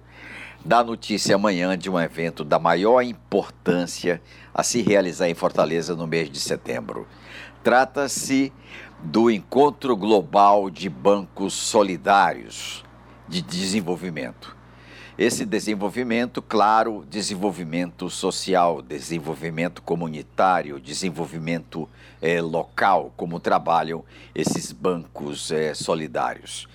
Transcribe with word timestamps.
dá 0.65 0.85
notícia 0.85 1.35
amanhã 1.35 1.77
de 1.77 1.89
um 1.89 1.99
evento 1.99 2.45
da 2.45 2.59
maior 2.59 3.03
importância 3.03 4.21
a 4.55 4.63
se 4.63 4.83
realizar 4.83 5.29
em 5.29 5.35
Fortaleza 5.35 5.95
no 5.95 6.07
mês 6.07 6.31
de 6.31 6.39
setembro. 6.39 7.07
Trata-se 7.63 8.53
do 9.03 9.31
Encontro 9.31 9.97
Global 9.97 10.69
de 10.69 10.89
Bancos 10.89 11.55
Solidários 11.55 12.85
de 13.27 13.41
Desenvolvimento. 13.41 14.60
Esse 15.21 15.45
desenvolvimento, 15.45 16.41
claro, 16.41 17.05
desenvolvimento 17.07 18.09
social, 18.09 18.81
desenvolvimento 18.81 19.83
comunitário, 19.83 20.81
desenvolvimento 20.81 21.87
eh, 22.23 22.41
local, 22.41 23.13
como 23.19 23.39
trabalham 23.39 24.03
esses 24.35 24.73
bancos 24.73 25.51
eh, 25.51 25.75
solidários. 25.75 26.67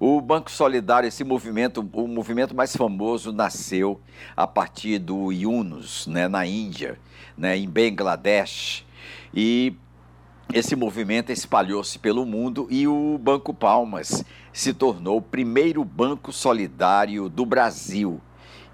O 0.00 0.22
Banco 0.22 0.50
Solidário, 0.50 1.06
esse 1.06 1.22
movimento, 1.22 1.86
o 1.92 2.08
movimento 2.08 2.54
mais 2.54 2.74
famoso 2.74 3.30
nasceu 3.30 4.00
a 4.34 4.46
partir 4.46 4.98
do 4.98 5.30
Yunus, 5.30 6.06
né, 6.06 6.28
na 6.28 6.46
Índia, 6.46 6.98
né, 7.36 7.58
em 7.58 7.68
Bangladesh, 7.68 8.86
e 9.34 9.76
esse 10.52 10.76
movimento 10.76 11.32
espalhou-se 11.32 11.98
pelo 11.98 12.26
mundo 12.26 12.66
e 12.70 12.86
o 12.86 13.18
Banco 13.18 13.54
Palmas 13.54 14.22
se 14.52 14.74
tornou 14.74 15.16
o 15.18 15.22
primeiro 15.22 15.84
banco 15.84 16.30
solidário 16.32 17.28
do 17.28 17.46
Brasil, 17.46 18.20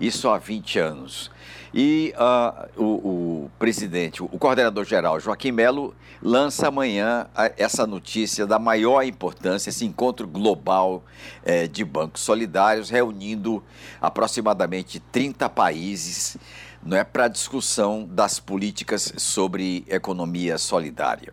isso 0.00 0.28
há 0.28 0.38
20 0.38 0.78
anos. 0.78 1.30
E 1.72 2.14
uh, 2.16 2.82
o, 2.82 2.84
o, 2.84 3.50
presidente, 3.58 4.22
o 4.22 4.28
coordenador-geral 4.28 5.20
Joaquim 5.20 5.52
Melo, 5.52 5.94
lança 6.20 6.68
amanhã 6.68 7.26
essa 7.56 7.86
notícia 7.86 8.46
da 8.46 8.58
maior 8.58 9.02
importância, 9.02 9.68
esse 9.68 9.84
encontro 9.84 10.26
global 10.26 11.04
eh, 11.44 11.68
de 11.68 11.84
bancos 11.84 12.22
solidários, 12.22 12.90
reunindo 12.90 13.62
aproximadamente 14.00 14.98
30 14.98 15.48
países 15.50 16.36
não 16.82 16.96
é, 16.96 17.04
para 17.04 17.28
discussão 17.28 18.04
das 18.04 18.40
políticas 18.40 19.12
sobre 19.16 19.84
economia 19.88 20.58
solidária. 20.58 21.32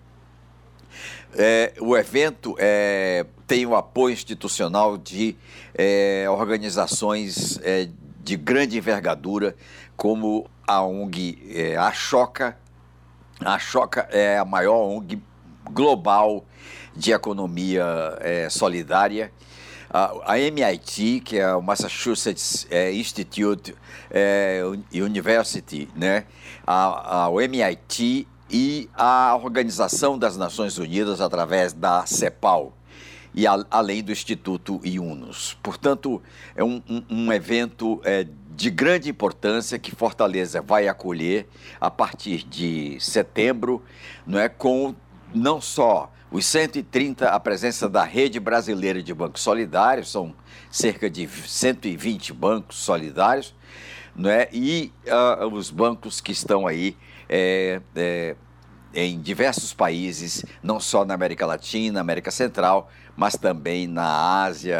É, 1.34 1.73
o 1.80 1.98
evento 1.98 2.56
é, 2.58 3.26
tem 3.45 3.66
o 3.66 3.76
apoio 3.76 4.14
institucional 4.14 4.98
de 4.98 5.36
é, 5.73 6.26
organizações 6.30 7.59
é, 7.64 7.90
de 8.23 8.38
grande 8.38 8.78
envergadura, 8.78 9.56
como 9.95 10.50
a 10.66 10.82
ONG 10.82 11.38
é, 11.54 11.76
A 11.76 11.92
Choca. 11.92 12.58
A 13.40 13.59
Choca 13.59 14.08
é 14.12 14.38
a 14.38 14.45
maior 14.45 14.78
ONG 14.78 15.22
global 15.72 16.45
de 16.95 17.12
economia 17.12 17.86
é, 18.22 18.50
solidária. 18.50 19.32
A, 19.89 20.34
a, 20.34 20.39
MIT, 20.39 21.22
que 21.22 21.38
é 21.38 21.54
o 21.56 21.62
Massachusetts 21.62 22.67
Institute 22.94 23.76
University, 24.92 25.88
né? 25.95 26.26
A, 26.66 27.23
a, 27.23 27.30
o 27.30 27.39
MIT 27.39 28.28
e 28.50 28.89
a 28.94 29.36
Organização 29.36 30.17
das 30.17 30.38
Nações 30.38 30.78
Unidas 30.78 31.22
através 31.22 31.73
da 31.73 32.06
CEPAL 32.06 32.73
e 33.33 33.45
a, 33.45 33.66
além 33.70 34.02
do 34.02 34.11
Instituto 34.11 34.80
IUNUS. 34.83 35.58
Portanto, 35.61 36.22
é 36.55 36.64
um, 36.64 36.82
um, 36.89 37.04
um 37.10 37.34
evento 37.34 38.00
é, 38.04 38.26
de 38.55 38.70
grande 38.70 39.10
importância 39.10 39.78
que 39.78 39.94
Fortaleza 39.94 40.61
vai 40.61 40.88
acolher 40.88 41.48
a 41.80 41.92
partir 41.92 42.44
de 42.44 42.98
setembro, 43.00 43.84
não 44.26 44.39
é 44.39 44.48
com 44.48 44.95
não 45.34 45.60
só 45.60 46.11
os 46.32 46.45
130, 46.45 47.30
a 47.30 47.39
presença 47.39 47.88
da 47.88 48.04
Rede 48.04 48.39
Brasileira 48.39 49.02
de 49.02 49.14
Bancos 49.14 49.42
Solidários, 49.42 50.11
são 50.11 50.34
cerca 50.72 51.10
de 51.10 51.28
120 51.28 52.34
bancos 52.34 52.78
solidários, 52.78 53.54
não 54.16 54.30
é? 54.30 54.50
e 54.52 54.92
uh, 55.08 55.45
os 55.48 55.70
bancos 55.70 56.20
que 56.20 56.32
estão 56.32 56.66
aí 56.66 56.98
é, 57.30 57.81
é, 57.95 58.36
em 58.93 59.19
diversos 59.19 59.73
países, 59.73 60.45
não 60.63 60.80
só 60.80 61.03
na 61.03 61.13
América 61.13 61.45
Latina, 61.45 61.99
América 61.99 62.31
Central, 62.31 62.89
mas 63.15 63.36
também 63.36 63.87
na 63.87 64.43
Ásia, 64.43 64.80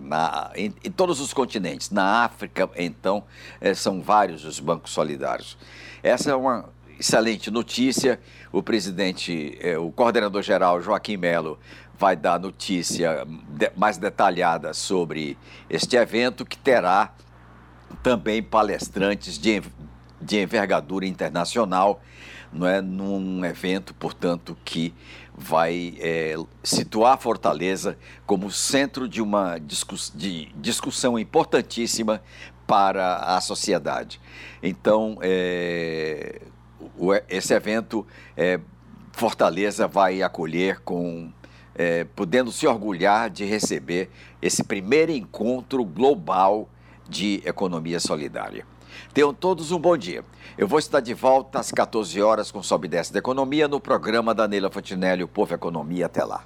na, 0.00 0.50
em, 0.54 0.74
em 0.84 0.90
todos 0.90 1.20
os 1.20 1.32
continentes. 1.32 1.90
Na 1.90 2.24
África, 2.24 2.68
então, 2.76 3.24
é, 3.60 3.74
são 3.74 4.00
vários 4.00 4.44
os 4.44 4.58
bancos 4.58 4.92
solidários. 4.92 5.56
Essa 6.02 6.30
é 6.30 6.34
uma 6.34 6.68
excelente 6.98 7.50
notícia. 7.50 8.20
O 8.52 8.62
presidente, 8.62 9.56
é, 9.60 9.78
o 9.78 9.90
coordenador-geral 9.90 10.80
Joaquim 10.80 11.16
Melo, 11.16 11.58
vai 11.98 12.16
dar 12.16 12.38
notícia 12.38 13.26
mais 13.76 13.96
detalhada 13.96 14.74
sobre 14.74 15.38
este 15.70 15.96
evento, 15.96 16.44
que 16.44 16.58
terá 16.58 17.14
também 18.02 18.42
palestrantes 18.42 19.38
de, 19.38 19.62
de 20.22 20.40
envergadura 20.40 21.06
internacional, 21.06 22.00
não 22.52 22.66
é, 22.66 22.80
num 22.80 23.44
evento, 23.44 23.94
portanto, 23.94 24.56
que 24.64 24.94
vai 25.34 25.94
é, 25.98 26.34
situar 26.62 27.18
Fortaleza 27.18 27.96
como 28.26 28.50
centro 28.50 29.08
de 29.08 29.22
uma 29.22 29.58
discuss 29.58 30.12
de 30.14 30.52
discussão 30.56 31.18
importantíssima 31.18 32.22
para 32.66 33.16
a 33.16 33.40
sociedade. 33.40 34.20
Então, 34.62 35.18
é, 35.22 36.42
o, 36.96 37.12
esse 37.28 37.54
evento, 37.54 38.06
é, 38.36 38.60
Fortaleza 39.12 39.88
vai 39.88 40.22
acolher 40.22 40.80
com 40.80 41.32
é, 41.74 42.04
podendo 42.04 42.52
se 42.52 42.66
orgulhar 42.66 43.30
de 43.30 43.44
receber 43.44 44.10
esse 44.40 44.62
primeiro 44.62 45.12
encontro 45.12 45.84
global 45.84 46.68
de 47.08 47.42
economia 47.44 47.98
solidária. 47.98 48.66
Tenham 49.12 49.32
todos 49.32 49.72
um 49.72 49.78
bom 49.78 49.96
dia. 49.96 50.24
Eu 50.56 50.68
vou 50.68 50.78
estar 50.78 51.00
de 51.00 51.14
volta 51.14 51.58
às 51.58 51.70
14 51.70 52.20
horas 52.20 52.50
com 52.50 52.62
Sobe 52.62 52.86
e 52.86 52.90
Desce 52.90 53.12
da 53.12 53.18
Economia 53.18 53.68
no 53.68 53.80
programa 53.80 54.34
da 54.34 54.46
Neila 54.46 54.70
Fontinelli, 54.70 55.22
o 55.22 55.28
Povo 55.28 55.54
Economia. 55.54 56.06
Até 56.06 56.24
lá. 56.24 56.44